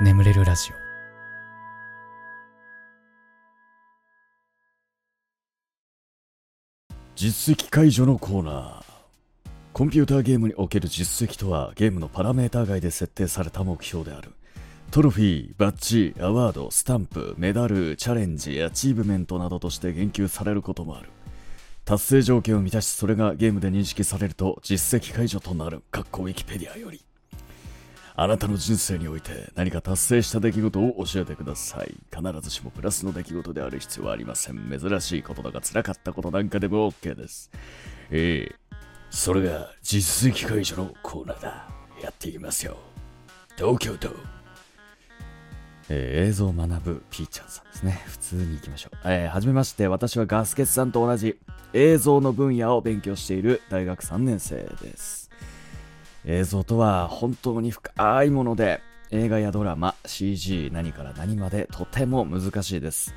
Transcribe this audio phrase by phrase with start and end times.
[0.00, 0.74] 眠れるラジオ。
[7.16, 8.82] 実績解除のコーナー。
[9.72, 14.30] コンピューターゲームにおける実績とはゲームのパラメーター外で設定された目標である。
[14.92, 21.08] トロフィー、バッジ、アワード、スタンプ、メダル、チャレンジ、アチーブメントなどとして言及されることもある。
[21.84, 25.82] 達成条件を満たしそれがゲームで認識されると実績解除となる。
[25.90, 27.07] かっこウィキペディアより。
[28.20, 31.94] あなたの人生において何か達成した出来事を教えてください。
[32.12, 34.56] 必ずしもプラスの出来事である必要はありません。
[34.76, 37.48] 珍しいこととか辛かったことなんかでも OK です。
[38.10, 38.56] ええ
[39.10, 41.68] それが実績解除のコーナーだ。
[42.02, 42.76] やっていきますよ。
[43.56, 44.08] 東京都。
[45.88, 48.02] えー映像を学ぶピーちゃんさんですね。
[48.06, 48.98] 普通に行きましょう。
[49.04, 51.38] えーはじめまして、私はガスケツさんと同じ
[51.72, 55.27] 映像の分野を勉強している大学3年生です。
[56.30, 63.14] 映像とは本当に深いもので映画やドラマ CG 何から何までとても難しいです。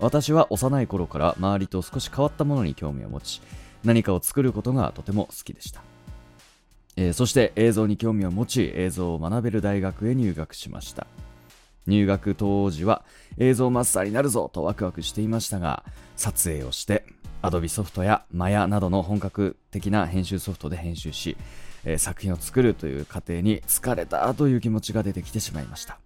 [0.00, 3.40] 私は幼い頃から周りと少し変わったものに興味を持ち
[3.84, 5.82] 何かを作ることがとても好きでした、
[6.96, 11.06] えーそして映像に興味を持ち映像を学べる大学へ入学しました。
[11.86, 13.04] 入学当時は
[13.38, 15.84] 映像マスターになるぞとワクワクしていましたが
[16.16, 17.04] 撮影をして
[17.42, 21.36] Adobe ソフトや Maya などの本格的な編集ソフトで編集し
[21.84, 25.98] えー作品を作るという過程に疲れたという気持ちが出てきてしまいました。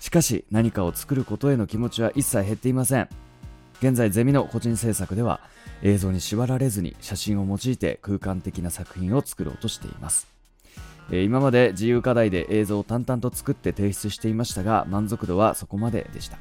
[0.00, 3.08] しかし何かを作ることへの気持ちは一切減っていません。
[3.80, 5.40] 現在ゼミの個人制作では
[5.82, 10.26] 映像に縛られずに写真を用いて空間的な作品を作ろうとしています。
[11.10, 16.38] 今まで自由課題で映像を淡々と作って提出していましたが満足度はそこまででした。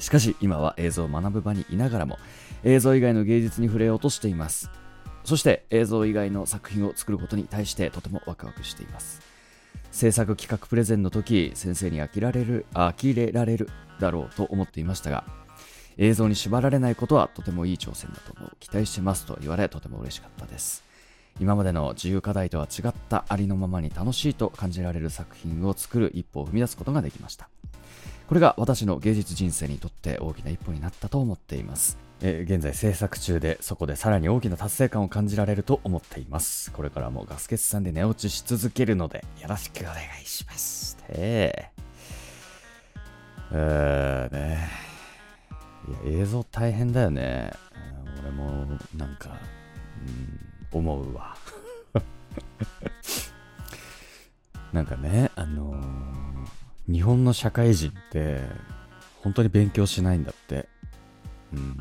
[0.00, 2.18] しかし今は映像を学ぶ場にいながらも
[2.64, 4.70] 映像以外の芸術に触れようとしています。
[5.24, 9.20] そして映像以外の作品を作ることに対してとてもワクワクしています。
[9.96, 15.24] 制作企画プレゼンの時先生に飽きられる呆れられるだろうと思っていましたが
[15.96, 20.84] 映像に縛られないことはとてもいい挑戦だと思う期待してますと言われとても嬉しかったです。
[21.40, 27.48] 今までの自由課題とは違ったありのままに楽しいと感じられる作品を作る一歩を踏み出すことができました。
[28.28, 31.96] これが私の芸術人生にとって大きな一歩になったと思っています。
[32.20, 36.72] えー現在制作中でそこでさらに大きな達成感を感じられると思っています。
[36.72, 40.96] これからもガスケツさんで寝落ちし続けるのでよろしくお願いします。
[40.96, 41.70] て
[43.52, 44.68] えーね
[46.04, 47.52] いや映像大変だよね。
[48.22, 48.66] 俺も
[48.96, 49.38] なんか、
[50.72, 51.36] うん、思うわ。
[54.72, 56.35] なんかね、あのー
[56.88, 58.40] 日本の社会人って
[59.22, 60.68] 本当に勉強しないんだって。
[61.52, 61.76] うん。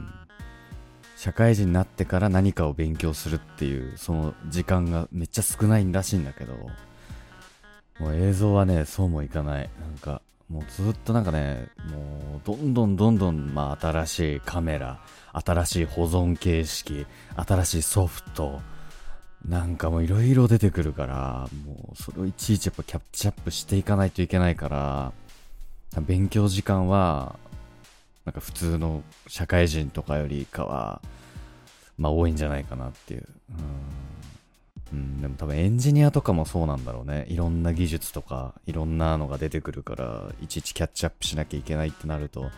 [1.18, 6.54] 社会人になってから何かを勉強するっていうその時間がめっちゃ少ないらしいんだけど、
[8.00, 9.70] もう映像はね、そうもいかない。
[9.80, 15.00] なんか、もうずっとなんかね、もうどんどんどんどん、まあ新しいカメラ、
[15.34, 18.62] 新しい保存形式、新しいソフト、
[19.48, 25.14] なんかもういろいろ出てくるから、もうそれをいちいちやっぱキャッチアップしていかないといけないから、
[26.02, 27.38] 勉強時間は、
[28.26, 31.02] なんか普通の社会人とかよりかは、
[31.98, 33.28] まあ多いんじゃないかなっていう。
[34.92, 35.22] うん。
[35.22, 37.26] でも多分エンジニアとかもそうなんだろうね。
[37.30, 42.50] いろんな技術とか、いろんなのが出てくるから、いちいちキャッチアップしなきゃいけないってなると、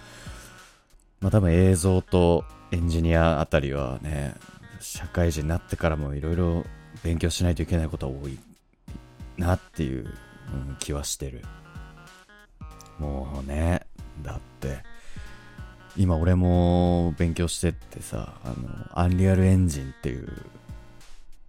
[1.20, 4.36] まあ多分映像とエンジニアあたりはね、
[4.80, 6.66] 社会人になってからもいろいろ
[7.04, 8.38] 勉強しないといけないことは多い
[9.38, 10.08] なっていう、う
[10.56, 11.44] ん気はしてる。
[13.00, 13.86] もうね、
[14.24, 14.84] だって、
[15.96, 18.56] 今俺も勉強してってさ、あの、
[18.94, 20.28] アンリアルエンジンっていう、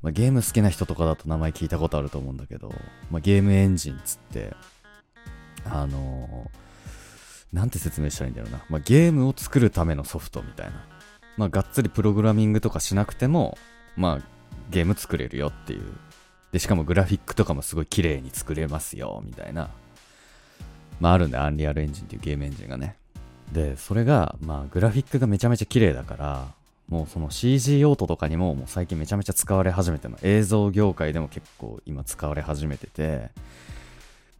[0.02, 2.72] まあ、ゲーム好きな人とかだと名前聞いたことあると思うんだけど、
[3.10, 4.54] まあ、ゲームエンジンっつって、
[5.64, 6.50] あの
[7.52, 8.64] なんて説明したらいいんだろうな。
[8.68, 10.84] まあ、ゲームを作るためのソフトみたいな。
[11.38, 13.56] まあ、がっつりプログラミングとかしなくても、
[13.96, 14.26] まあ、
[14.70, 15.82] ゲーム作れるよっていう。
[16.52, 19.70] で、しかもグラフィックとかもすごい綺麗に作れますよ、みたいな。
[21.00, 22.96] まあ、あるんだよ、アンリアルエンジンっていうゲームエンジンがね。
[23.52, 26.48] で、それが、まあ、グラフィックがめちゃめちゃ綺麗だから、
[26.88, 30.18] もうその CG 用途とかにももう最近めちゃめちゃ使われ始めての。
[30.22, 33.30] 映像業界でも結構今使われ始めてて、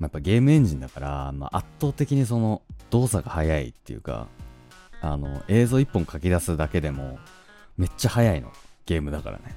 [0.01, 4.27] まあ、やっぱゲームエンジンだから、まあ、圧倒的にその動作が速いっていうか、
[5.01, 7.19] あの、映像一本書き出すだけでも
[7.77, 8.53] めっちゃ速いの。
[8.87, 9.55] ゲームだからね。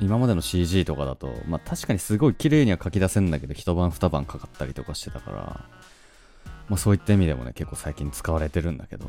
[0.00, 5.38] 今までの CG とかだと、まあ確かにすごい綺麗には書き出せんだけど、一晩二晩かかったりとかしてたから、
[6.68, 9.06] まあそういった意味でもね、結構最近使われてるんだけど、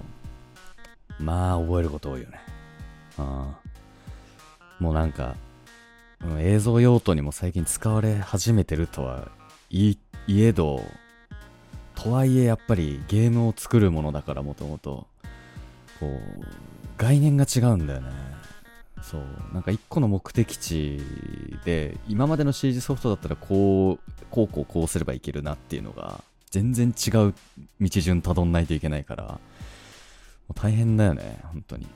[1.20, 2.40] まあ覚えること多いよね。
[3.18, 3.72] ああ
[4.80, 5.36] もうなんか、
[6.40, 9.30] 映像用途にも最近使われ始めてるとは
[9.70, 10.84] 言いえど、
[11.96, 15.08] とはいえやっぱりゲームを作るものだからもともと
[16.02, 16.62] こう。
[16.98, 18.12] 概念が違うんだよね。
[19.02, 19.24] そう。
[19.54, 21.02] なんか一個の目的地
[21.66, 27.34] で今までの CG ソフトだったらこうこうこうこうすればいけるなっていうのが全然違う
[27.80, 29.40] 道順たどんないといけないからも
[30.52, 31.88] う大変だよね本当に。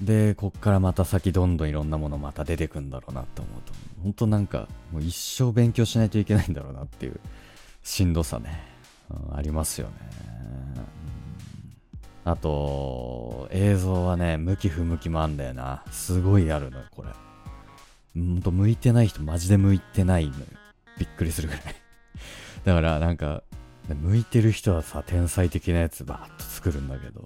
[0.00, 3.72] でこっからまた先どんどんいろんなものまた出てくんだろうなって思うと。
[4.02, 7.18] 本当なんかもう一生勉強しないといけないんだろうなっていう
[7.82, 8.60] しんどさね、
[9.30, 9.94] うん、ありますよね、
[12.24, 15.84] あと映像はね向き不向きもあんだよな。
[15.90, 17.10] すごいあるのよこれ。
[18.16, 20.44] うんと向いてない人マジで向いてないのよ。
[20.98, 21.62] びっくりするぐらい。
[22.64, 23.42] だからなんか
[23.88, 27.22] 向いてる人はさ天才的なやつバーッと作るんだけど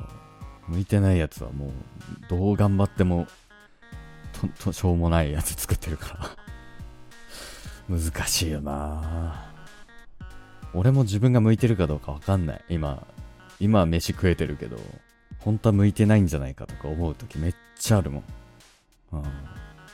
[0.66, 1.70] 向いてないやつはもう
[2.28, 3.28] どう頑張っても
[4.32, 6.30] ととしょうもないやつ作ってるから。
[7.96, 9.52] 難しいよな。
[10.74, 12.64] 俺も自分が向いてるかどうかわかんない。
[12.68, 13.06] 今
[13.60, 14.78] 今は飯食えてるけど
[15.40, 18.22] 本当は向いてないんじゃないかとか思う時めっちゃあるもん、
[19.12, 19.22] うん、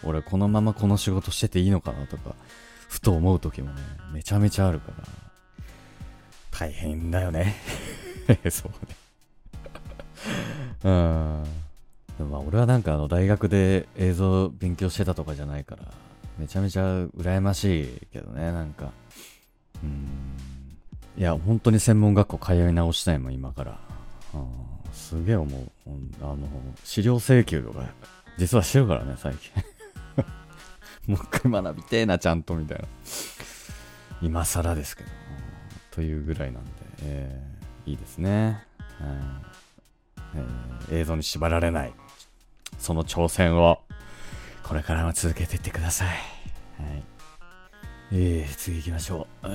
[0.05, 2.35] 俺このままこの仕事してていいのかなとか
[2.89, 3.81] ふと思う時もね
[4.13, 5.25] めちゃめちゃあるから。
[6.53, 7.57] 大変だよね。
[8.49, 8.97] そうね。
[10.85, 11.45] うん。
[12.17, 15.83] でもまあ俺はなんかあの大学で映像勉強してたとかじゃないから
[16.39, 18.93] めちゃめちゃ羨ましいけどねなんか。
[19.83, 20.54] うん。
[21.17, 23.79] いや本当に専門学校通い直したいもん今から、
[24.35, 24.49] うん、
[24.93, 25.71] すげえ思う。
[26.21, 26.39] あの
[26.83, 27.85] 資料請求とか
[28.39, 29.53] 実はしてるからね最近。
[31.07, 32.85] もう一回学びてえなちゃんとみたいな。
[34.23, 35.11] 今更ですけど、
[35.91, 36.71] というぐらいなんで、
[37.03, 38.65] えー、いいですね、
[40.35, 41.93] えー、映像に縛られない。
[42.79, 43.83] その挑戦を
[44.63, 46.09] これからも続けていってください。
[46.09, 46.17] はい。
[48.13, 49.49] えー、次行きましょう。
[49.49, 49.51] う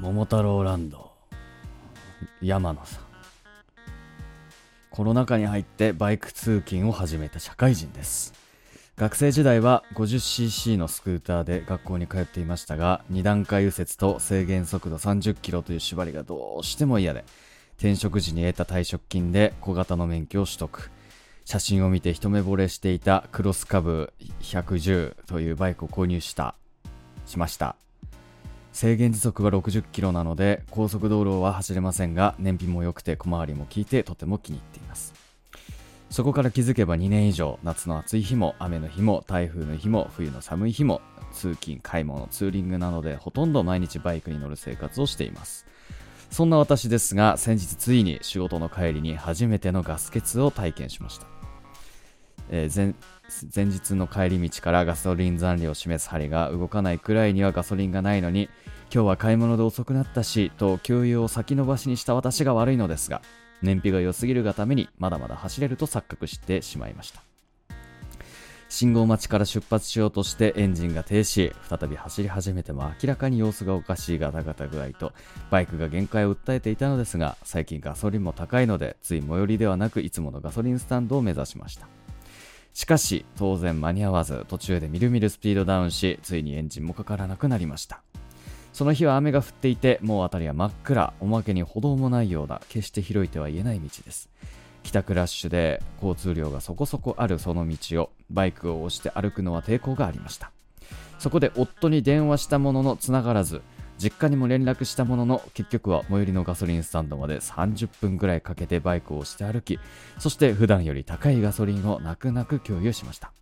[0.00, 1.12] 桃太郎ランド。
[2.40, 3.04] 山野さん。
[4.90, 8.32] コロナ禍に入ってバイク通勤を始めた社会人です。
[8.96, 17.24] 学生時代は 50cc のスクーターで学校に通っていましたが、2段階右折と制限速度30キロという縛りがどうしても嫌で、
[17.78, 20.90] 転職時に得た退職金で小型の免許を取得。
[21.44, 26.54] 写真を見て一目惚れしていたクロスカブ110というバイクを購入した
[27.26, 27.76] しました
[28.72, 35.14] 制限時速は60キロなので高速道路は走れませんが燃費も良くて小回りも効いてとても気に入っています。
[36.10, 41.00] そこから気づけば2年以上夏の暑い日も雨の日も台風の日も冬の寒い日も
[41.32, 45.66] 通勤買い物ツーリングなどでほとんど毎日バイクに乗る生活をしています。
[46.30, 51.26] そんな私ですが先日ついに仕事の帰りに初めてのガス欠を体験しました。
[52.50, 52.94] えー、
[53.54, 58.48] 前日の帰り道からガソリン残量を示す針が動かないくらいにはガソリンがないのに
[58.94, 63.22] 今日は買い物で遅くなったしと給油を先延ばしにした私が悪いのですが
[63.62, 67.22] 燃費が良すぎるがためにまだまだ走れると錯覚してしまいました。
[68.72, 75.12] 信号待ちから出発しようとしてエンジンが停止再び走り始めても明らかに様子がおかしいガタガタ具合と
[75.50, 82.01] バイクが限界を訴えていたのですが最近ガソリンも高いのでつい最寄りではなくいつものガソリンスタンドを目指しました。
[82.74, 88.02] しかし、当然間に合わず、途中でみるみるスピードダウンし、ついにエンジンもかからなくなりました。
[88.72, 94.30] その日は雨が降っていて、もう辺りは真っ暗、おまけに歩道もないような、決して広いとは言えない道です。
[94.82, 100.50] 帰宅ラッシュで交通量がそこそこあるその道をバイクを押して歩くのは抵抗がありました
[101.18, 103.62] そこで夫に電話したものの繋がらず
[104.02, 109.78] 実家にも連絡したものの結局は最寄りのガソリンスタンドまで30分ぐらいかけてバイクをして歩き
[110.18, 113.32] そして普段より高いガソリンを泣く泣く共有しました。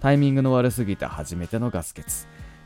[0.00, 2.04] タイミングの悪すぎた初めてのガス欠。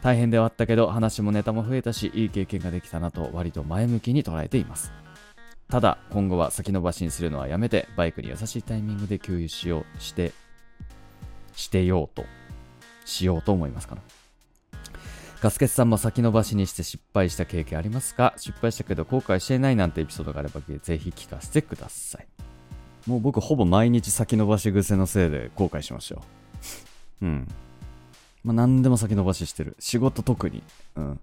[0.02, 4.90] 大変ではあったけど話もネタも増えたしいい経験ができたなと割と前向きに捉えています。
[5.68, 10.32] ただ今後は先延ばしにするのはやめてバイクに優しいタイミングで給油しようして
[11.54, 12.24] してようと
[13.04, 14.19] しようと思いますかな。
[15.40, 18.34] ガスケツさんも先延ばしにして失敗した経験ありますか？
[18.36, 22.26] 失敗したけど後悔していないなんてエピソードがあればぜひ聞かせてください。
[23.06, 26.22] もう僕ほぼ毎日先延ばし癖のせいで後悔しましたよ。
[27.22, 27.48] うん。
[28.44, 29.76] まあ何でも先延ばししてる。
[29.78, 30.62] 仕事特に。
[30.96, 31.20] うん。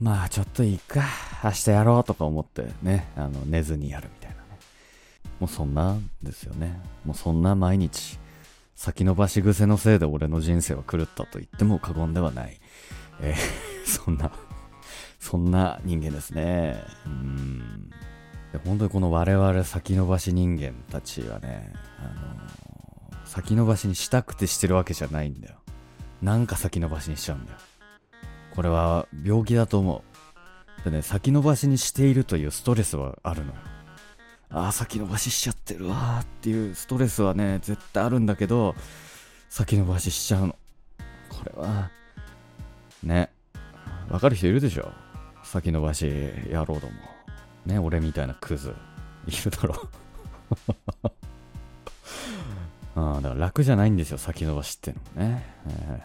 [0.00, 1.02] まあちょっといいか。
[1.42, 4.42] 明日やろうとか思ってね、あの寝ずにやるみたいなね。
[5.40, 6.80] もうそんなですよね。
[7.04, 8.20] もうそんな毎日。
[8.76, 12.60] 先延ばし癖のせいで俺の人生は狂ったと言っても過言ではない。
[13.20, 13.36] えー、
[13.88, 14.30] そんな、
[15.18, 16.82] そんな人間ですね。
[17.06, 17.90] うん。
[18.64, 22.02] 本当にこの我々先延ばし人間たちはね、あ
[23.12, 25.56] のー、先延ばしにしたくてしてるわけじゃないんだよ。
[26.22, 27.58] なんか先延ばしにしちゃうんだよ。
[28.54, 30.04] これは病気だと思
[30.82, 30.84] う。
[30.84, 33.58] でね、先延ばしにしているというストレスはあるのよ。
[34.50, 38.74] ああ、先延ばししちゃってるわーっていうストレスはね、絶対あるんだけど、
[39.48, 40.56] 先延ばししちゃうの。
[41.28, 41.90] これは、
[43.04, 43.30] ね、
[44.08, 44.90] わかる人いるでしょ？
[45.42, 46.04] 先延ばし
[46.50, 46.92] 野郎ども。
[47.66, 48.74] ね、俺みたいなクズ、
[49.26, 49.88] いるだろ
[52.96, 55.44] ああ、だから楽じゃないんですよ、先延ばしってのもね。
[55.66, 56.02] え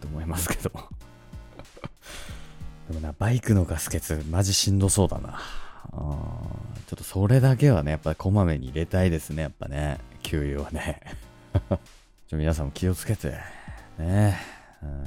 [0.00, 0.70] ー、と思いますけど。
[2.88, 5.38] でもな、バイクのガス欠、マジしんどそうだな。
[5.92, 5.96] あ
[6.86, 9.98] ちょっとそれだけはね、やっぱりこまめに入れたいですね、やっぱね。
[10.22, 11.00] 給油はね。
[12.28, 13.34] ちょ皆さんも気をつけて。
[13.98, 14.38] ね。
[14.82, 15.04] うん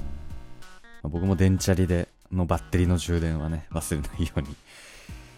[1.04, 4.56] 僕も電チャリでのバッテリーの充電はね、忘れないように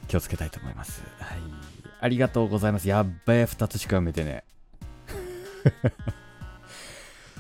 [0.08, 1.04] 気をつけたいと思います。
[1.20, 1.40] はい。
[2.02, 2.88] ありがとうございます。
[2.88, 4.44] やっべえ、2つしか読めてね。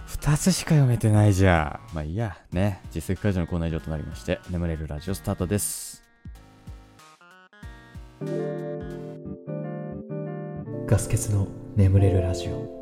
[0.08, 1.96] 2つしか読めてないじゃん。
[1.96, 2.82] まあいいや、ね。
[2.92, 6.04] 実績解除のコーナー以上となりまして、眠れるラジオスタートです。
[10.88, 12.79] ガス欠の眠れるラジオ。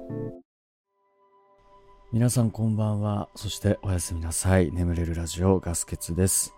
[2.14, 3.28] 皆さんこんばんは。
[3.36, 4.72] そしておやすみなさい。
[4.72, 6.56] 眠れるラジオガスケツです。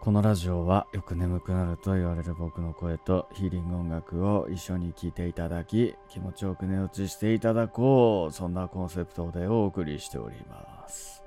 [0.00, 11.22] このラジオはよく眠くなると言われる僕の声とヒーリング音楽を一緒に聴いていただき気持ちよく寝落ちしていただこうそんなコンセプトでお送りしております、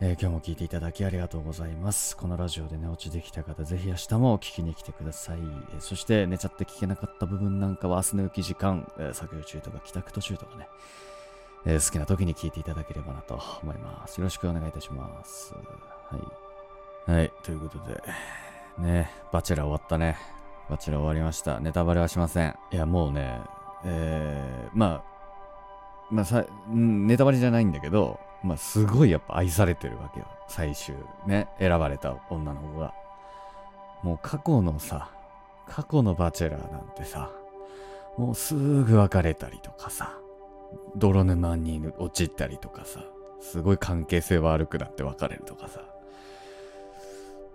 [0.00, 10.68] えー、今日も聴いていただきありがとうございますこのラジオで寝落ちできた方ぜひ明日も聞きに来てください、えー、そして寝ちゃって聞けなかった部分なんかは明日の起き時間、えー、作業中とか帰宅途中とかね
[11.66, 14.18] えー、好きな時に聞いていただければなと思います。
[14.18, 15.54] よろしくお願いいたします。
[15.54, 16.18] は
[17.08, 17.10] い。
[17.10, 18.02] はい、ということで、
[18.78, 20.16] ね、バチェラー終わったね。
[20.68, 21.60] バチェラー終わりました。
[21.60, 22.54] ネタバレはしません。
[22.70, 23.40] いや、もうね、
[23.84, 25.14] えー、まあ、
[26.10, 30.26] まあさ、ネタバレじゃないんだけど、まあ、すごいやっぱ愛されてるわけよ。
[30.48, 30.94] 最終、
[31.26, 32.94] ね、選ばれた女の子が。
[34.02, 35.10] もう過去のさ、
[35.66, 37.30] 過去のバチェラーなんてさ、
[38.18, 40.18] もうすぐ別れたりとかさ、
[40.96, 43.04] 泥沼に陥ったりとかさ、
[43.40, 45.82] すごい関係性悪くなって別れるとかさ、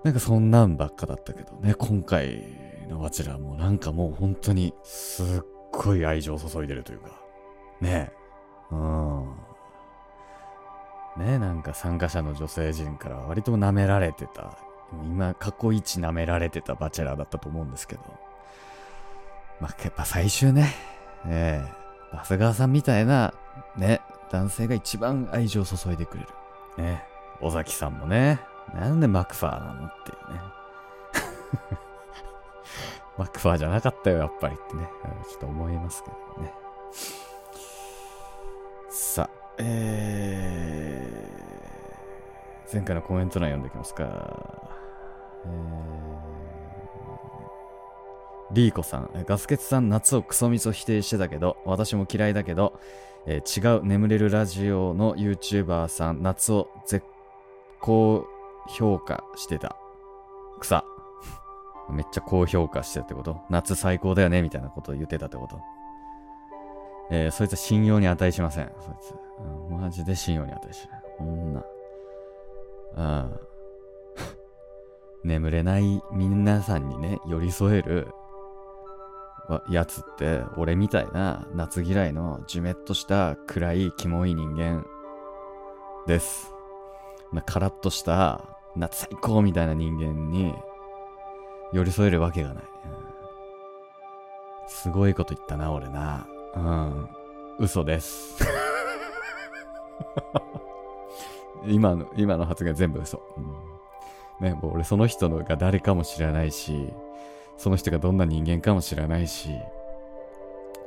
[0.03, 2.43] なんかそんなんばっかだったけどね、今回
[2.89, 5.25] のバチェラーもなんかもう本当にすっ
[5.71, 7.09] ごい愛情を注いでるというか、
[7.81, 8.11] ね。
[8.11, 8.19] え
[8.71, 9.25] うん。
[11.17, 14.57] ねえなんか参加者の女性陣から割と舐められてた、
[15.03, 18.01] 今過去一舐められてたバチェラーだったと思うんですけど、
[19.59, 20.73] まあやっぱ最終ね、
[21.27, 21.78] ええ。
[22.11, 23.33] 長谷川さんみたいな、
[23.77, 24.01] ね、
[24.31, 26.29] 男性が一番愛情を注いでくれる。
[26.83, 27.03] ね、
[27.41, 28.39] 尾崎さんもね、
[28.73, 30.41] なんでマクファーなのっていうね。
[33.17, 34.89] マクファーじゃなかったよ、やっぱりってね、
[35.29, 36.53] ちょっと思いますけどね。
[38.89, 44.03] さあ、えー、前回のコメント欄読んでいきますか。
[45.45, 45.88] えー
[48.51, 52.79] リーコさん、ガスケツさん夏をクソみそ否定してたけど、私も嫌いだけど、
[53.27, 57.05] えー、違う眠れるラジオの YouTuber さん、夏を絶
[57.79, 58.25] 好
[58.67, 59.75] 評価してた。
[60.59, 60.83] 草。
[61.91, 63.37] めっちゃ高評価してたってこと？
[63.49, 64.41] 夏最高だよね？
[64.41, 65.59] みたいなことを言ってたってこと？
[67.11, 68.71] えー、そいつは信用に値しません。
[68.79, 69.13] そいつ。
[69.71, 71.03] うん、マジで信用に値しない。
[71.17, 71.63] こんな。
[72.95, 73.39] うん。
[75.23, 78.07] 眠れない皆さんにね、寄り添える
[79.69, 84.85] やつって、俺みたいな夏嫌いのじめっとした暗いキモい人間
[86.07, 86.51] です。
[87.31, 90.53] まあ、カラッとした夏最高みたいな人間に
[91.73, 92.63] 寄り添えるわけがない。
[94.67, 96.27] すごいこと言ったな、俺な。
[96.55, 97.09] うん。
[97.59, 98.43] 嘘です。
[101.67, 103.21] 今の、今の発言全部嘘。
[103.37, 106.93] うん、ね、もう俺その人のが誰かも知らないし、
[107.59, 109.49] その人がどんな人間かも知らないし、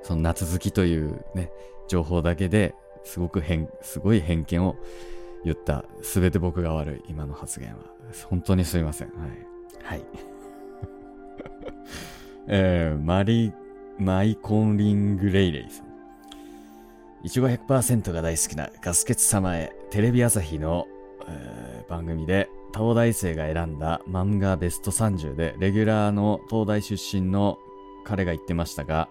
[0.02, 1.52] その夏好きというね、
[1.87, 2.75] 情報だけで
[3.05, 4.76] すごく変、すごい偏見を
[5.45, 7.79] 言った、すべて僕が悪い、今の発言は。
[8.25, 9.09] 本当にすいません。
[9.09, 9.21] はい。
[9.83, 10.02] はい。
[12.49, 13.52] えー、マリ、
[13.99, 15.87] マイコンリングレイレイさん。
[17.23, 20.87] いちご100%が大好きなガスケツ様へ、テレビ朝日の、
[21.29, 27.59] えー、番組で東大生が選んだ漫画ベスト30で、レギュラーの東大出身の
[28.05, 29.09] 彼が言ってましたが、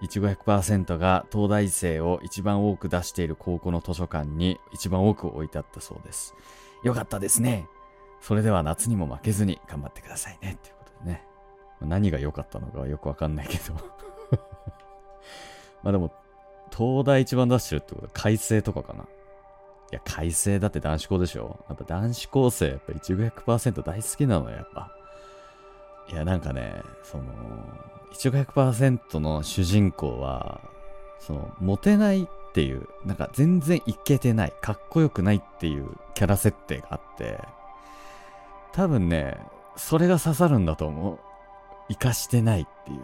[0.00, 6.34] いちご100%が東大生を一番多く出している高校の図書館に一番多く置いてあったそうです。
[6.82, 7.66] よかったですね。
[8.20, 10.58] それでは夏にも負けずに頑張ってくださいね。
[10.62, 11.24] ということでね。
[11.80, 13.74] 何が良かったのかはよくわかんないけど
[15.82, 16.12] まあでも、
[16.76, 19.06] 東大一番出してるってことは改正とかかな。
[19.92, 21.64] いや、改正だって男子校でしょ？
[21.68, 24.90] やっぱ男子高生、やっぱ一部100%大好きなのよ、やっぱ。
[26.10, 27.24] いや、なんかね、その、
[28.10, 30.60] 一億100%の主人公は、
[31.20, 37.38] その、モテないっていう、なんか全然イケてない、かっこよくないっていうキャラ設定があって、
[38.72, 39.38] 多分ね、
[39.76, 41.18] それが刺さるんだと思う。
[41.90, 43.02] 生かしてないっていう。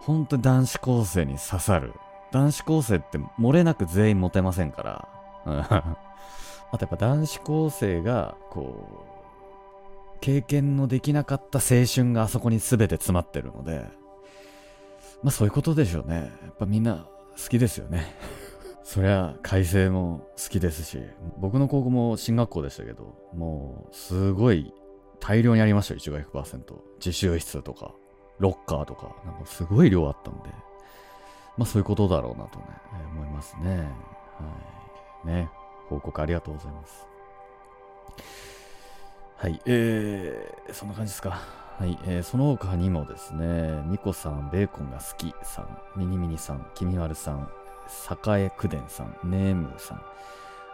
[0.00, 1.94] 本当に男子高生に刺さる。
[2.30, 5.08] 男子高生って漏れなく全員モテませんから。
[6.72, 13.84] あとやっぱ男子高生が、こう、経験のできなかった青春があそこに全て詰まってるので、
[15.22, 16.30] まあそういうことでしょうね。
[16.42, 17.06] やっぱみんな
[17.42, 18.14] 好きですよね。
[18.84, 21.00] そりゃ、改正も好きですし、
[21.38, 24.72] 僕の高校も進学校でしたけど、もう、すごい
[25.20, 26.74] 大量にありましたよ、1が100%。
[26.96, 27.94] 自習室とか、
[28.38, 30.50] ロッカーとか、なんかすごい量あったんで、
[31.56, 32.64] まあそういうことだろうなとね、
[33.00, 33.76] え思いますね。
[33.76, 33.84] は
[35.24, 35.26] い。
[35.26, 35.50] ね、
[35.90, 37.06] 報告ありがとうございます。
[39.36, 41.40] はい、えー、そんな感じですか。
[41.78, 47.50] はい、えー、その他にもですね、ミコさん、ベーコンが好きさん、ミニミニさん、きみまるさん、
[48.26, 50.02] 栄九伝さん、ネームさん、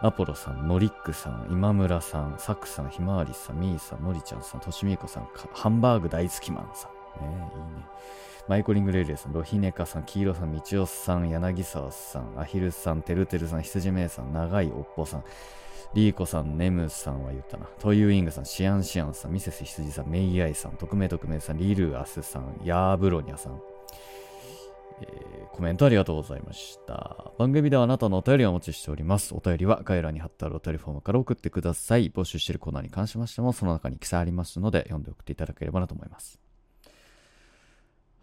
[0.01, 6.96] アポロさん、ノリックさん、今村さん、サクさん、ひまわりさん、ミーさん、のりちゃんさん、としみこさん、かハンバーグ大好きマンさん。
[7.21, 7.85] ねいいね。
[8.47, 15.23] マイコリングレイレイさん、ロヒネカさん、黄色さん、みちおさん、柳沢さん、アヒルさん、てるてるさん、羊めいさん、長いおっぽさん、
[15.93, 17.67] リーコさん、ネムさんは言ったな。
[17.79, 23.61] トイユーイングさん、シアンシアンさん、ミセス羊さん、メイアイさん、匿名匿名さん、リルアスさん、ヤーブロニャさん、
[25.01, 27.31] えーコメントありがとうございました。
[27.39, 29.33] 番組ではあなたのお便りをお待ちしております。
[29.33, 32.11] お便りは概要欄に貼ってあるお便りフォームから送ってください。
[32.11, 36.39] 募集しているコーナーに関しましても、その中に記載ありますので、読んで送っていただければなと思います。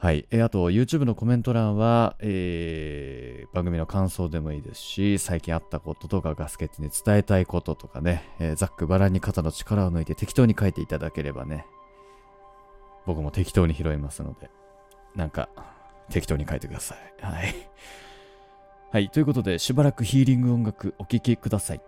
[0.04, 0.26] はい。
[0.30, 11.64] えあと、YouTube のコメント欄は、えー番組の感想でもいいですし、最近あったこととか、ガスケツに伝えたいこととかね、えーざっくばらんに肩の力を抜いて適当に書いていただければね、
[13.06, 14.50] 僕も適当に拾いますので、
[15.16, 15.48] なんか、
[16.10, 16.98] 適当に書いてください。
[17.22, 17.54] はい。
[18.92, 19.08] はい。
[19.08, 21.80] ということで、しばらくヒーリング音楽お聴きください。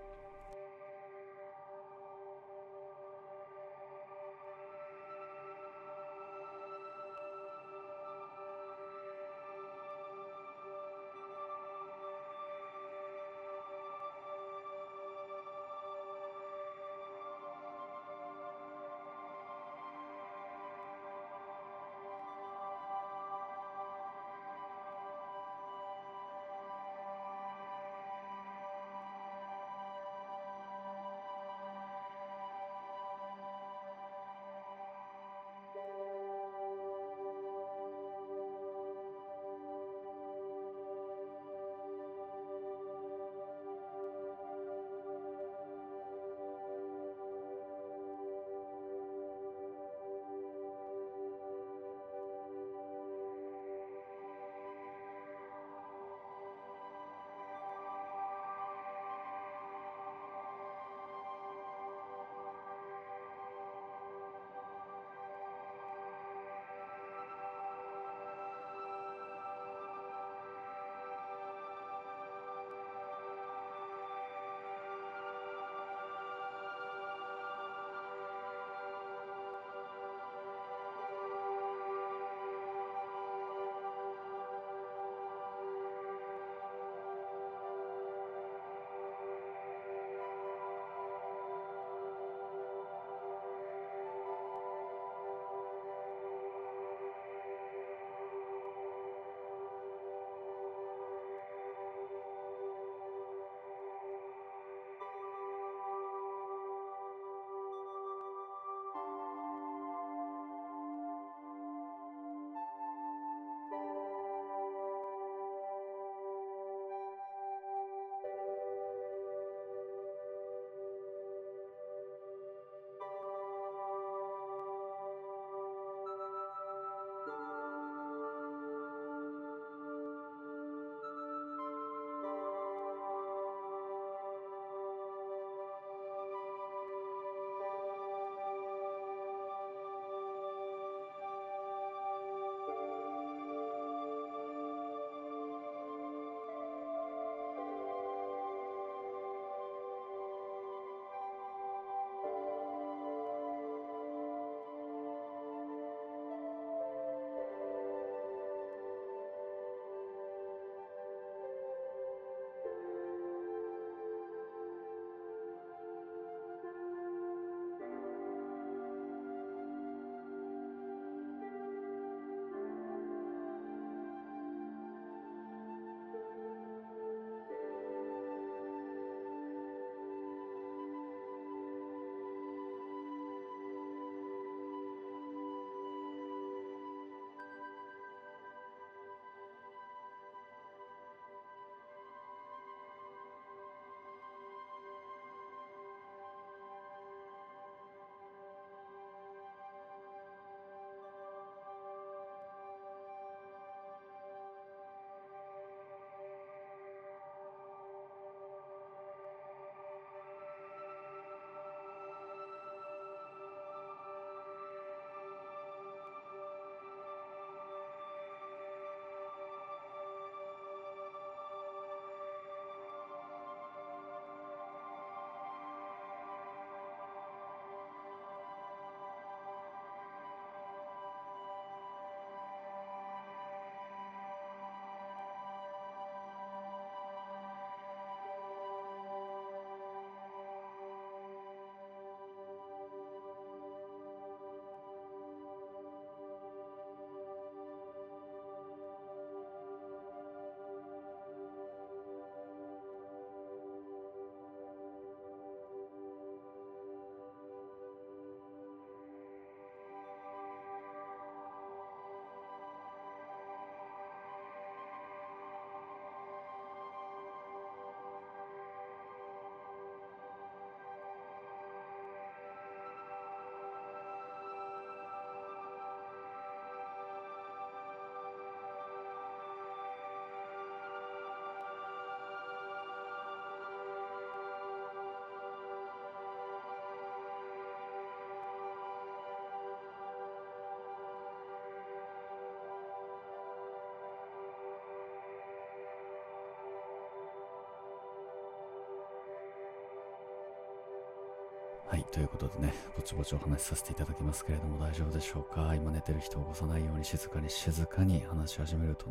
[301.89, 305.73] はい、ということでね、ぼちぼちお話しさせていただきますけれども大丈夫でしょうか？
[305.77, 309.07] 今寝てる人を起こさないように静かに静かに話し始めると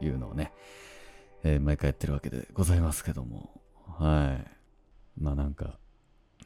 [0.00, 0.52] いうのをね、
[1.44, 3.50] えー、毎回やってるわけでございますけども、
[3.98, 5.22] はい。
[5.22, 5.78] まあなんか、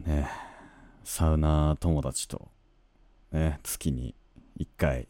[0.05, 0.29] ね、
[1.05, 2.51] サウナ友達と、
[3.31, 4.17] ね、月に
[4.57, 5.07] 一回、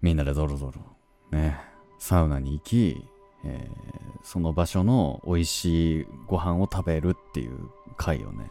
[0.00, 1.60] みんなでぞろぞろ、ね、
[1.98, 2.96] サウナに行き、
[3.44, 8.50] えー、その場所の美味しいご飯を食べるっていう会をね、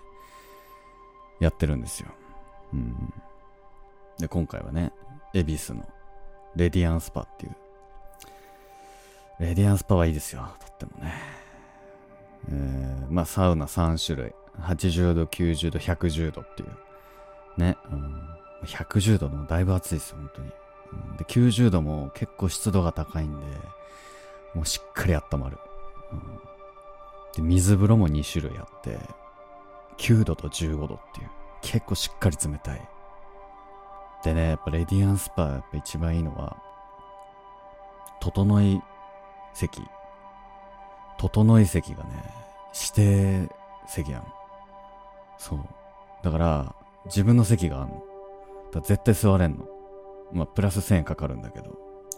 [1.44, 2.08] やってるんですよ。
[2.74, 3.14] うん。
[4.18, 4.92] で、今回はね、
[5.34, 5.88] 恵比寿の
[6.56, 7.56] レディアンスパっていう。
[9.40, 11.14] レディアンスパはいいですよ、とってもね。
[12.50, 14.34] えー、まあ、サウナ3種類。
[14.60, 17.60] 80度、90度、110度っていう。
[17.60, 17.78] ね。
[17.92, 20.50] うん、110度もだいぶ暑いですよ、本当に。
[21.18, 23.46] で、90度も結構湿度が高いんで、
[24.54, 25.58] もうしっかり温まる。
[26.12, 26.20] うん、
[27.36, 29.00] で、水風呂も2種類あって、
[29.98, 31.30] 9度と15度っていう、
[31.62, 32.90] 結構しっかり冷たい。
[34.24, 36.58] でね、やっぱレディアンスパーやっぱ一番いいのは、
[38.22, 38.82] 整い
[39.54, 39.82] 席。
[41.18, 42.10] 整い席がね、
[42.74, 43.50] 指定
[43.88, 44.26] 席なの。
[45.38, 45.60] そう。
[46.24, 46.76] だから、
[47.06, 48.02] 自分の席があんの。
[48.72, 49.68] だ絶対座れんの。
[50.32, 51.78] まあ、プラス1000円かかるんだけど。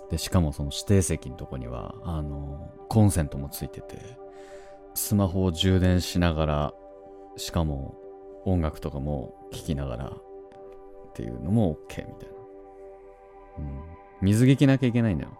[0.10, 4.18] で、しかもその指定席のとこには、あの、コンセントもついてて、
[4.94, 6.74] スマホを充電しながら
[7.38, 7.96] しかも
[8.46, 12.36] 音楽とかも聴きながらっていうのも OK みたいな。
[13.60, 13.82] うん。
[14.22, 15.32] 水着着なきゃいけないんだよ。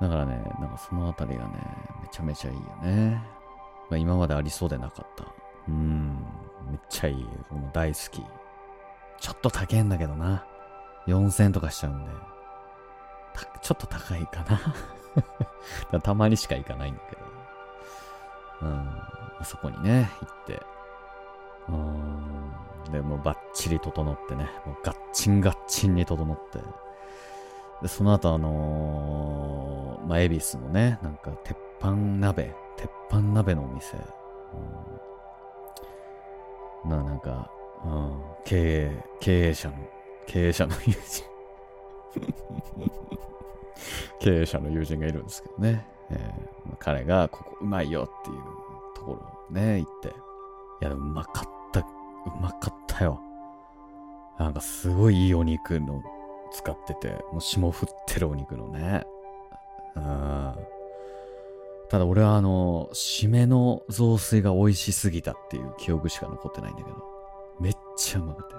[0.00, 1.52] だからね、なんかそのあたりがね、
[2.02, 3.22] めちゃめちゃいいよね。
[3.88, 5.24] まあ、今までありそうでなかった。
[5.68, 6.24] うん。
[6.70, 7.14] めっちゃいい。
[7.14, 8.22] もう大好き。
[9.18, 10.44] ちょっと高いんだけどな。
[11.06, 12.10] 4000とかしちゃうんで。
[13.62, 14.44] ちょっと高いか
[15.92, 17.22] な たまにしか行かないんだけど。
[18.62, 19.00] うん。
[19.44, 20.62] そこにね、行って。
[21.68, 22.92] うん。
[22.92, 26.58] で、もうバッチリ整ってね、もうガッチンガッチンに整って。
[27.82, 33.96] で、その後あのー、まあ、恵比寿のね、なんか、鉄板鍋、鉄板鍋のお店。
[36.84, 37.50] うん、な、なんか、
[37.84, 39.74] うん、経営、経営者の、
[40.26, 41.24] 経営者の友人
[44.20, 45.86] 経営者の友人がいるんですけどね。
[46.10, 48.65] えー、彼が、ここうまいよっていう
[49.06, 49.14] こ
[49.50, 50.08] ろね、行って。
[50.08, 50.12] い
[50.84, 51.84] や、うまかった、う
[52.40, 53.20] まかったよ。
[54.38, 56.02] なんかすごいいいお肉の
[56.52, 59.06] 使ってて、もう霜降ってるお肉のね。
[59.96, 60.54] うん。
[61.88, 66.96] ただ俺はあの、締めの雑炊が美味しすぎたっていう記憶しか残ってないんだけど、
[67.60, 68.54] めっちゃうまくて。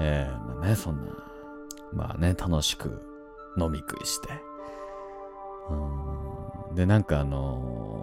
[0.00, 1.12] ええー、まあね、そんな、
[1.92, 3.02] まあね、楽しく
[3.58, 4.28] 飲み食いして。
[5.70, 6.74] うん。
[6.74, 7.97] で、なんかあの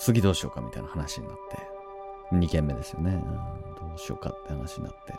[0.00, 1.58] 次どうしようかみたいな話になって、
[2.34, 3.22] 2軒目ですよね、
[3.78, 5.14] どうしようかって話になって。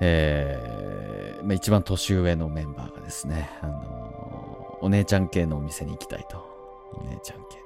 [0.00, 6.38] えー、まあ、一番年上のメンバーがですね、あのー、お姉ちゃん系のお店に行きたいと。
[6.94, 7.58] お姉ちゃん系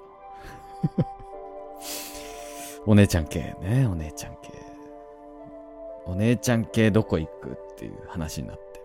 [0.98, 1.06] の。
[2.92, 4.50] お姉ちゃん系ね、お姉ちゃん系。
[6.04, 8.82] お姉ちゃん系どこ行くっていう話になって。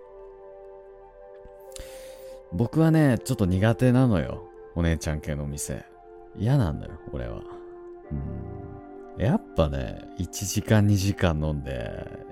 [2.53, 4.43] 僕はね、ちょっと苦手なのよ。
[4.75, 5.96] お姉ちゃん系のお店。
[6.37, 7.41] 嫌なんだよ、俺は。
[8.11, 9.23] うん。
[9.23, 12.27] やっぱね、1時間2時間飲んで、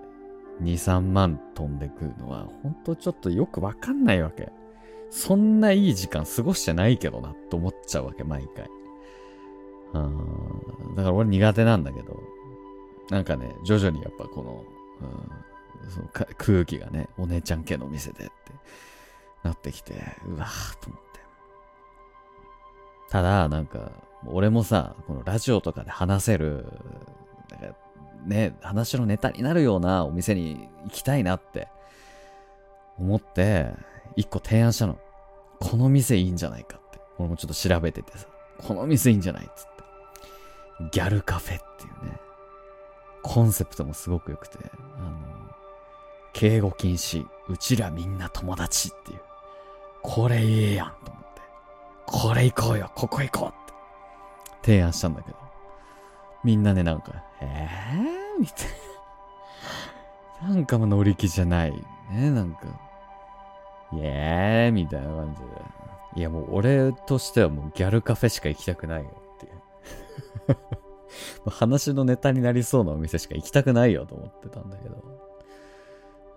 [0.62, 4.52] 2、3万飛んでくるのは、ほんとちょっとよくわかんないわけ。
[5.10, 8.70] そんないい時間過ごしてないけどな、と思っちゃうわけ、毎回。
[9.94, 10.96] うん。
[10.96, 12.22] だから俺苦手なんだけど、
[13.10, 14.63] なんかね、徐々にやっぱこの、
[15.84, 18.34] うん、その空気がね、お姉ちゃん系の店でって
[19.44, 19.94] なってきて、
[20.28, 21.05] うわーと思って。
[23.10, 23.91] ただ、なんか、
[24.28, 26.65] 俺もさ、このラジオとかで話せる、
[27.52, 27.76] なんか
[28.26, 31.68] ね、話のネタになるようなお店に行きたいなって
[32.98, 33.72] 思って、
[34.15, 34.98] 一個提案したの。
[35.60, 37.00] この店いいんじゃないかって。
[37.18, 40.89] 俺もちょっと調べててさ、この店いいんじゃないっつって。
[40.91, 42.20] ギャルカフェっていうね、
[43.24, 44.58] コンセプトもすごく良くて、
[44.98, 45.18] あの、
[46.34, 49.22] 敬語禁止、うちらみんな友達っていう。
[50.02, 51.25] これいいやんと思って。
[52.06, 53.74] これ行こうよ、ここ行こうって
[54.63, 55.38] 提案したんだけど、
[56.44, 58.39] みんなね、なんか、えー？
[58.39, 58.65] みたい
[60.41, 60.50] な。
[60.50, 61.72] なんかも乗り気じゃない。
[62.12, 62.60] ね、なんか、
[63.94, 65.48] イエーイみたいな感じで。
[66.18, 69.50] いやもう俺としてはもうギャルカフェしか行きたくないよってい
[71.46, 71.50] う。
[71.50, 74.96] 話のネタになりそうなお店しか行きたくないよと思ってたんだけど。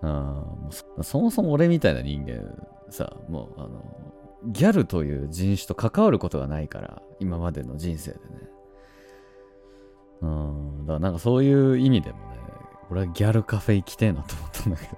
[0.03, 2.43] あもうそもそも俺みたいな人間
[2.91, 3.85] さ、もうあの、
[4.45, 8.23] ギャルという人種と関わることがないから、今までの人生でね。
[10.23, 10.87] うん。
[10.87, 12.39] だからなんかそういう意味でもね、
[12.91, 14.97] 俺はギャルカフェ行きてえなと思ったんだけど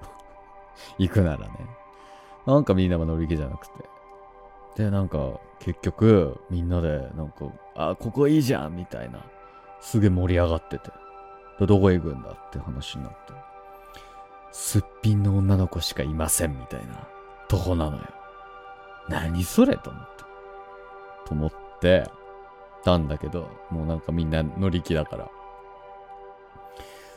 [0.98, 1.50] 行くならね。
[2.46, 3.72] なんかみんなが乗り気じゃなくて。
[4.76, 9.24] で、なんか結局みんなでなんか、あ、ここいいじゃんみたいな。
[9.81, 10.90] すげえ盛り上がってて。
[11.66, 13.33] どこ行くんだって話になって。
[14.53, 17.07] すっぴんの女の子しかいませんみたいな
[17.48, 18.03] とこなのよ。
[19.08, 20.20] 何それと思って。
[21.30, 22.10] と思って
[22.84, 25.30] たんだけど、もうなんかみんな乗り気だから。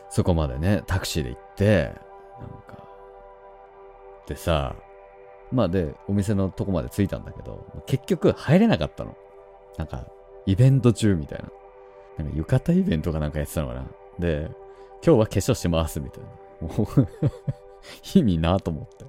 [0.08, 1.92] そこまでね、タクシーで行って、
[2.38, 2.84] なんか、
[4.28, 4.76] でさ、
[5.50, 9.16] まあで、お店のとこまで着いたんだけど、結局入れなかったの。
[9.76, 10.04] なんか、
[10.46, 11.44] イベント中みたいな。
[12.18, 13.86] なんか浴衣イベントかなんかやってたのかな。
[14.20, 14.50] で、
[15.04, 16.24] 今日は化粧してますみたい
[16.62, 16.68] な。
[16.68, 17.08] もう
[18.14, 19.04] 意味なと思って。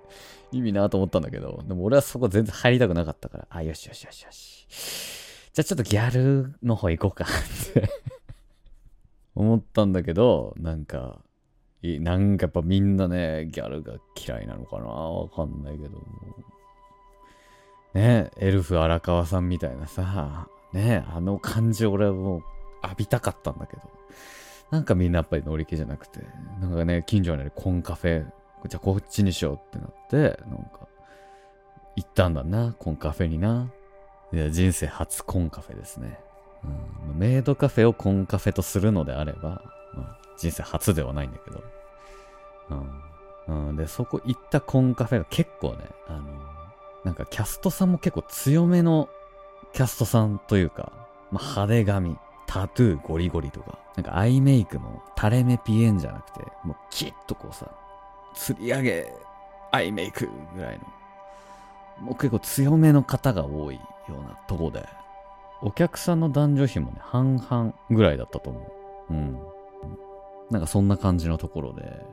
[0.56, 4.68] 意味なと思ったんだけど、でも俺はそこ全然入りたくなかったから、あ、よしよしよしよし。
[5.54, 7.90] じゃあちょっとギャルの方行こうかって
[9.36, 11.20] 思ったんだけど、なんか、
[11.84, 14.86] なんかやっぱみんなね、ギャルが嫌いなのかな？
[14.86, 16.02] わかんないけど。
[17.94, 22.42] ねエルフ荒川さんみたいなさ、ねあの感じ俺はもう
[22.84, 23.84] 浴びたかったんだけど。
[24.72, 26.22] なんかみんなやっぱり乗り気じゃなくて、
[26.60, 28.26] なんかね、近所にあるコンカフェ、
[28.68, 30.88] じゃあこっちにしようってなって、なんか、
[31.96, 33.70] 行ったんだな、コンカフェにな。
[34.34, 36.20] いや、人生初コンカフェですね。
[36.64, 39.62] うん、メイドカフェをコンカフェとするのであれば、
[39.94, 41.64] まあ、人生初ではないんだけど。
[43.48, 43.68] うん。
[43.70, 46.24] うん、で、そこ行ったコンカフェが結構ね、あの、
[47.04, 49.08] なんかキャストさんも結構強めの
[49.74, 50.92] キャストさんというか、
[51.32, 57.72] まあ、派手髪、タトゥーゴリゴリとか、なんかアイメイクも垂れ目ピエンじゃなくて、もうキッとこうさ、
[58.36, 59.14] 釣り上げ
[59.72, 64.86] アイメイクぐらいの、もう結構強めの方が多いようなとこで、
[65.62, 68.60] お客さんの男女比もね、半々ぐらいだったと思
[69.10, 69.14] う。
[69.14, 69.40] うん。
[70.52, 72.06] なんかそんな感じのところで、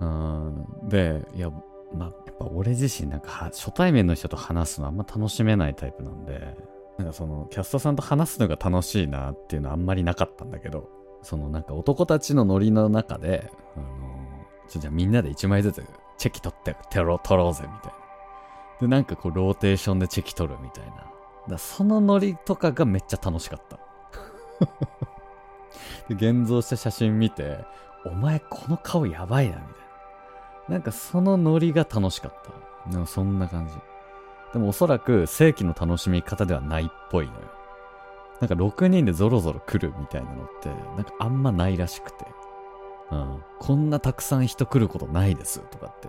[0.00, 1.50] うん、で、いや、
[1.94, 6.56] まあ、やっぱ俺自身なんか初対面の人と話すのあんま楽しめないタイプなんで、
[6.98, 10.88] なんかそのキャストさんと話すのが楽しいなっていうのはあんまりなかったんだけど、
[11.22, 14.23] そのなんか男たちのノリの中で、あの
[14.68, 15.84] じゃあみんなで1枚ずつ
[16.18, 17.98] チェキ取ってテロ取ろうぜみたいな。
[18.80, 21.06] で、なんかこうローテーションでチェキ取るみたいな。
[21.48, 23.78] だそのノリとかがめっちゃ楽しかった。
[26.08, 27.64] で、現像した写真見て、
[28.06, 29.72] お前この顔やばいな、みたい
[30.68, 30.74] な。
[30.74, 32.42] なんかそのノリが楽しかっ
[32.84, 32.90] た。
[32.90, 33.74] でもそんな感じ。
[34.52, 37.40] でもおそらく正規の楽しみ方ではないっぽいのよ。
[38.40, 42.26] なんか6人でゾロゾロ来るみたいなのって、なんかあんまないらしくて。
[43.14, 43.44] ん。
[43.58, 46.08] こんなたくさん人来ることないですとかって、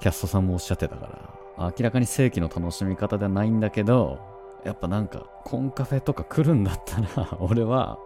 [0.00, 4.18] キャストさんもおっしゃってたから、明らかに正規の楽しみ方ではないんだけど、
[4.64, 7.98] やっぱなんか、コンカフェとか来るんだったら、 俺は、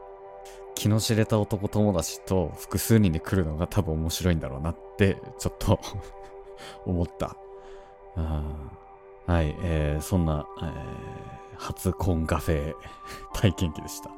[0.74, 5.80] 気の知れた男友達と複数人で来るのが多分面白いんだろうなって、ちょっと
[6.84, 7.36] 思った。
[9.26, 10.70] はい、えー、そんな、えー、
[11.56, 12.74] 初コンカフェ
[13.34, 14.10] 体験記でした。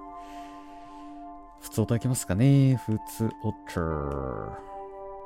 [1.61, 2.77] 普通音いきますかね？
[2.77, 3.55] 普通音。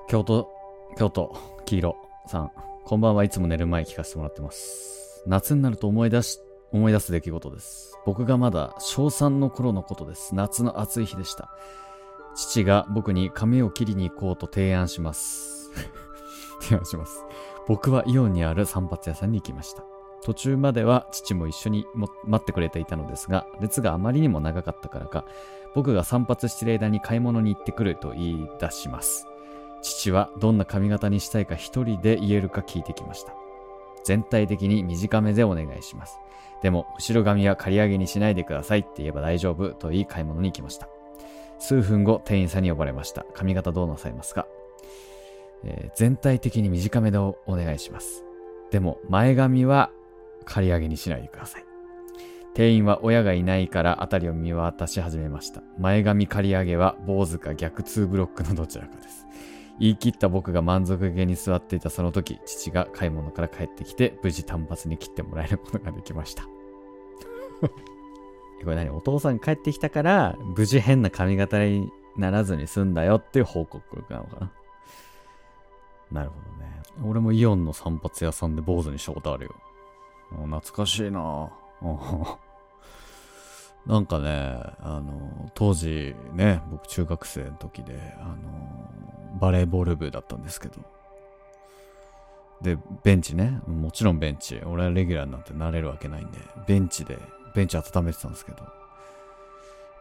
[0.08, 0.48] 京都、
[0.96, 2.50] 京都、黄色さん。
[2.84, 5.22] こんばんはいつも寝る前聞かせてもらってます。
[5.26, 6.38] 夏になると思い出し
[6.72, 7.98] 思い出す出来事です。
[8.04, 10.34] 僕がまだ小3の頃のことです。
[10.34, 11.50] 夏の暑い日でした。
[12.34, 15.70] 父が僕に髪を切りに行こうと提案します。
[16.62, 17.24] 提案します。
[17.68, 19.84] 僕はイオンにある散髪屋さんに行きました。
[20.22, 21.86] 途中までは父も一緒に
[22.24, 25.24] 待ってくれていたのですが、列があまりにも長かったからか、
[25.74, 29.26] 僕が散髪してる間に買い物に行ってくると言い出します。
[29.82, 33.34] 父はどんな髪型にしたいか一人で言えるか聞いてきました。
[34.04, 36.18] 全体的に短めでお願いします。
[36.62, 40.88] でも、後ろ髪は刈り上げにしないでくださいって言えば大丈夫と言い買い物に行きました。
[41.58, 43.24] 数分後、店員さんに呼ばれました。
[43.34, 44.46] 髪型どうなさいますか、
[45.64, 48.24] えー、全体的に短めでお願いします。
[48.70, 49.90] でも、前髪は
[50.42, 51.64] 刈り上げにしないでください。
[52.54, 55.62] 店員は親がいないから辺りを見渡し始めました。
[55.78, 59.26] 前髪刈り上げは坊主か逆2ブロックのどちらかです。
[59.80, 66.44] 言い切った僕が満足げに座っていたその時、父が買い物から帰ってきて、無事単発に切ってもらえることができました。
[67.62, 68.90] これ何？
[68.90, 74.52] お父さん帰ってきたから、無事変な髪型にならずに済んだよっていう報告なのかな？
[76.12, 76.82] なるほどね。
[77.08, 79.54] 俺もイオンの散髪屋さんで坊主にしたことあるよ。
[80.36, 81.50] 懐かしいな。
[83.86, 88.90] なんかね、あの、当時ね、僕中学生の時で、あの、
[89.40, 90.74] バレーボール部だったんですけど、
[92.62, 97.18] で、ベンチね、もちろんベンチ、俺はレギュラーになってなれるわけないんで、ベンチで、
[97.54, 98.58] ベンチ温めてたんですけど、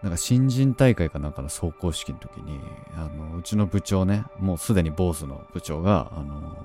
[0.04, 2.60] なんか新人大会かなんかの走行式の時に、
[2.96, 6.56] あの、うちの部長ね、もうすでに坊主の部長が、あの、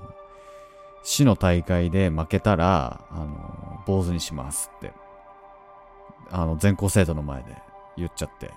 [1.09, 4.91] 市の大会で負けたら、あの、坊主にしますって、
[6.29, 7.55] あの、全校生徒の前で
[7.95, 8.51] 言っちゃって、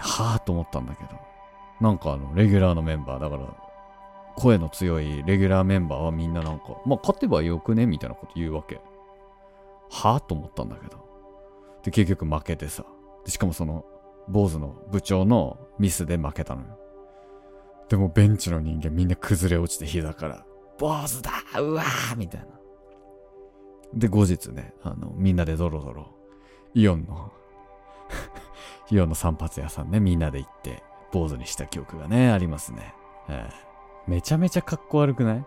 [0.00, 1.10] はぁと思ったんだけど、
[1.80, 3.44] なんかあの、レギュラーのメンバー、だから、
[4.34, 7.86] 声の強いレギュラーメンバーはみんななんか、まあ、勝てばよくね？
[7.86, 8.80] みたいなこと言うわけ。
[9.90, 10.98] はぁと思ったんだけど。
[11.84, 12.84] で、結局負けてさ。
[13.26, 13.84] しかもその、
[14.26, 16.78] 坊主の部長のミスで負けたのよ。
[17.92, 20.46] でもベンチの人間みんな崩れ落ちて膝から、
[20.78, 22.46] 坊主だうわーみたいな。
[23.92, 26.08] で、後日ね、あの、みんなでドロドロ、
[26.72, 27.30] イオンの
[28.90, 32.94] イオンの散髪屋さんね、みんなで行って、坊主にした記憶がね、ありますね。
[33.28, 35.44] ええ、めちゃめちゃかっこ悪くない？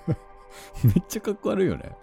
[0.82, 1.94] めっちゃかっこ悪いよね。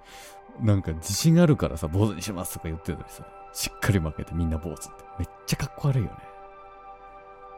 [0.60, 5.04] なんか自信あるからさ、坊主にしますとか言ってるのにさ、しっかり負けてみんな坊主って。
[5.18, 6.18] めっちゃかっこ悪いよね。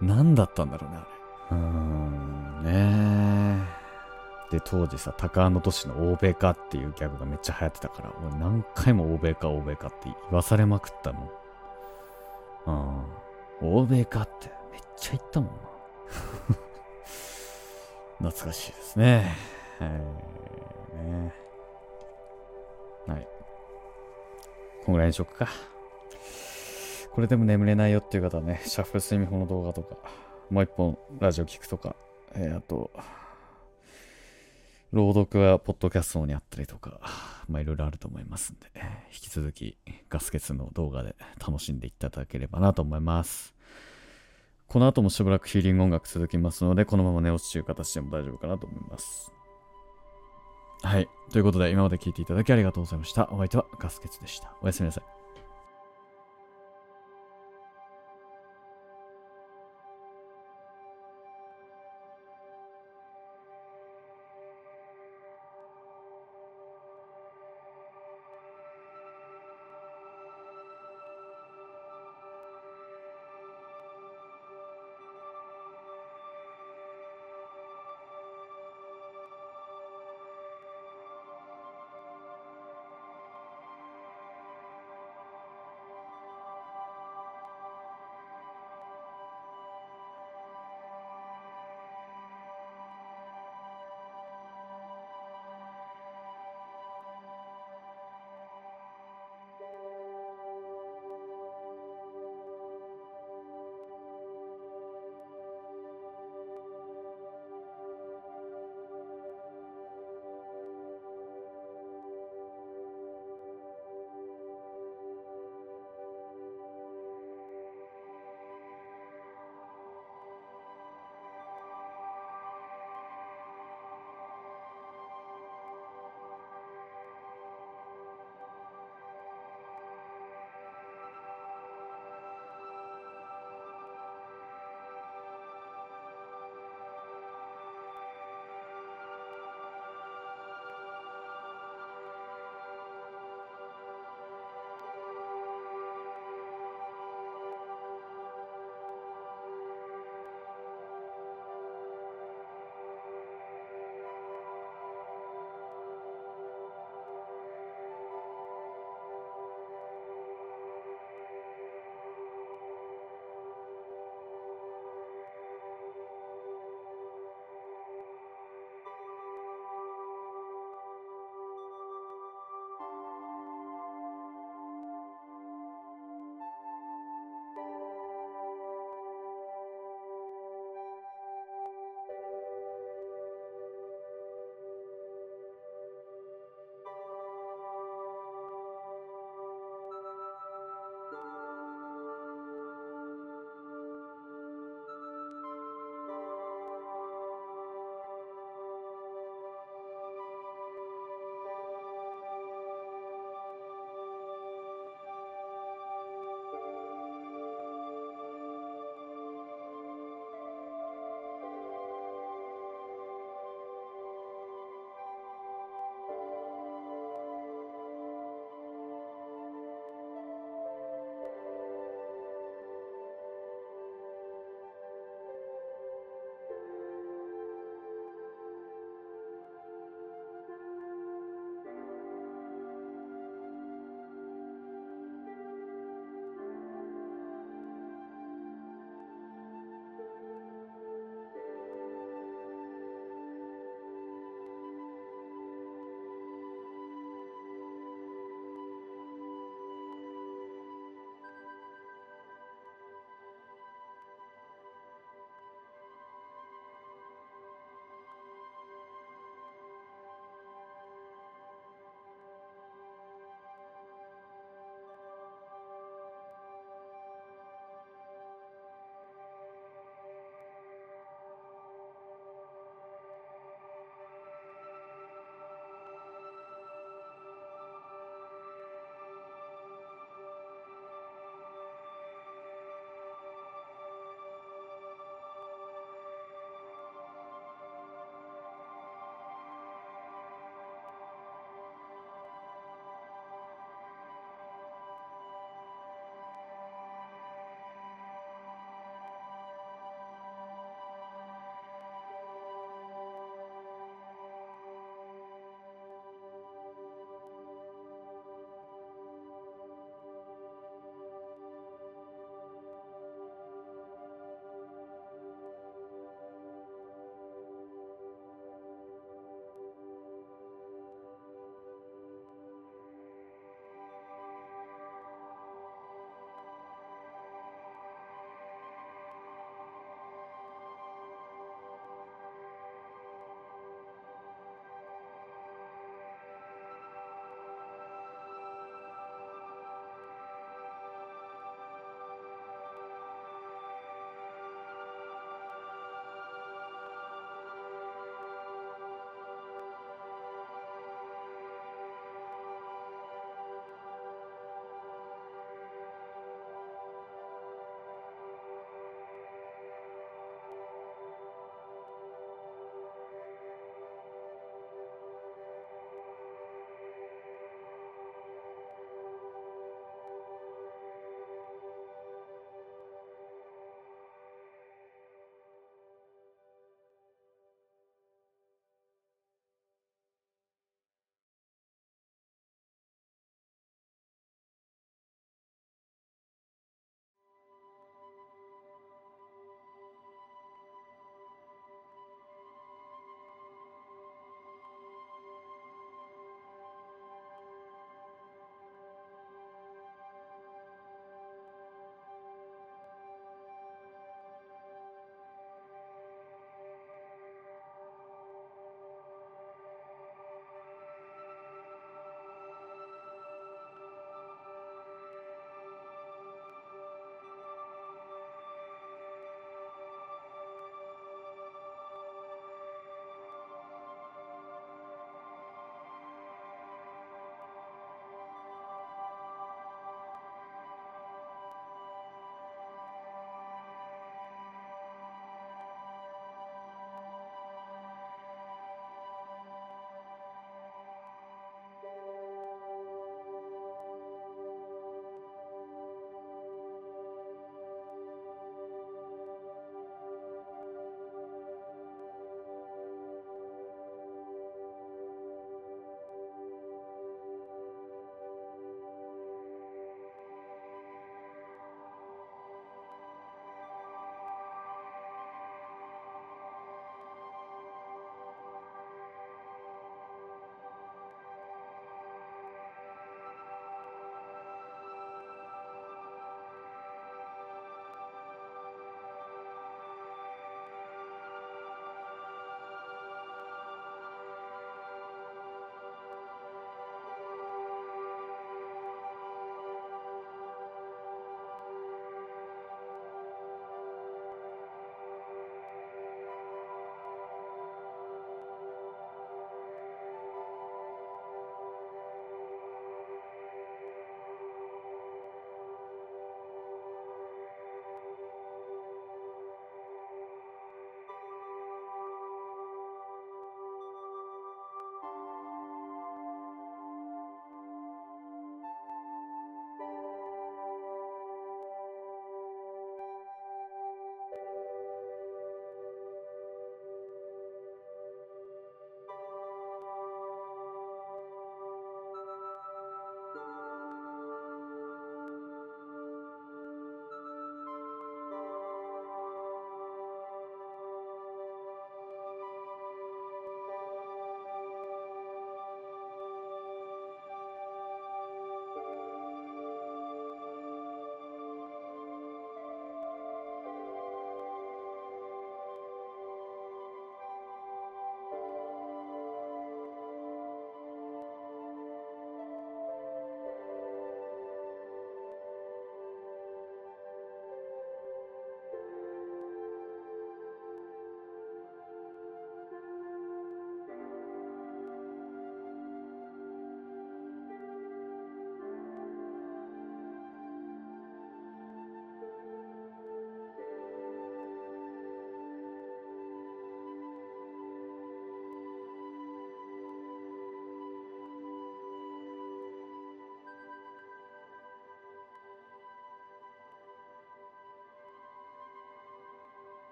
[0.00, 1.21] 何だったんだろうね、あれ。
[1.52, 3.64] うーん、ね
[4.50, 11.30] で、当時さ、高野都市の欧米化っていうギャグがめっちゃ流行ってたから、俺何回も欧米化、欧米化って言わされまくったもん。
[13.62, 13.80] うん。
[13.80, 15.54] 欧米化ってめっちゃ言ったもんな。
[18.30, 19.34] 懐かしいですね。
[19.80, 21.34] えー、ね
[23.06, 23.28] はい。
[24.84, 25.48] こんぐらいにしよっか。
[27.10, 29.96] これでも眠れないよっていう方はね、シャッフル睡眠法の動画とか、
[30.52, 31.96] もう一本ラジオ聞くとか、
[32.34, 32.90] えー、あと、
[34.92, 37.00] 朗読はポッドキャストにあったりとか、
[37.48, 38.70] まあいろいろあると思いますんで、
[39.14, 39.78] 引き続き
[40.10, 43.54] ガス欠の動画で楽しんでいただければなと思います。
[44.68, 49.32] この後もしばらくヒーリング音楽続きますので、このまま寝落ちという形でも大丈夫かなと思います。
[50.82, 51.08] はい。
[51.30, 53.30] ということで、今まで聞いていただきありがとうございました。
[53.32, 54.52] お相手はガスケツでした。
[54.60, 55.21] おやすみなさい。